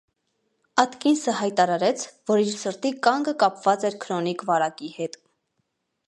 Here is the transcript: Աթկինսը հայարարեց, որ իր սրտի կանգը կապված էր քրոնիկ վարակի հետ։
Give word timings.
Աթկինսը 0.83 1.33
հայարարեց, 1.41 2.05
որ 2.31 2.41
իր 2.43 2.49
սրտի 2.61 2.91
կանգը 3.07 3.33
կապված 3.43 3.85
էր 3.91 3.99
քրոնիկ 4.05 4.41
վարակի 4.51 4.89
հետ։ 4.95 5.19